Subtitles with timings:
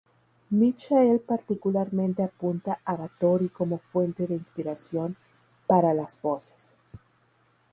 [0.49, 5.15] Michael particularmente apunta a Bathory como fuente de inspiración
[5.67, 6.75] para las voces.